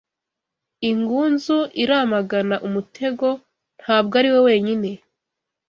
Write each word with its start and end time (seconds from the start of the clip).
Ingunzu 0.89 1.57
iramagana 1.83 2.55
umutego, 2.67 3.27
ntabwo 3.81 4.13
ari 4.19 4.29
we 4.33 4.39
wenyine 4.47 4.89